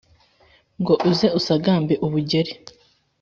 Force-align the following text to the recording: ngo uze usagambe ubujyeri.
ngo 0.81 0.93
uze 1.09 1.27
usagambe 1.39 1.93
ubujyeri. 2.05 2.53